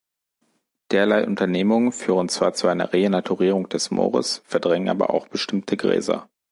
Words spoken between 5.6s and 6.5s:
Gräser.